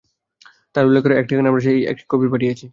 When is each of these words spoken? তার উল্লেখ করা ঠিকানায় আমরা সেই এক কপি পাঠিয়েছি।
তার 0.75 0.83
উল্লেখ 0.87 1.01
করা 1.03 1.15
ঠিকানায় 1.23 1.51
আমরা 1.51 1.63
সেই 1.63 1.79
এক 1.91 1.97
কপি 2.09 2.27
পাঠিয়েছি। 2.33 2.65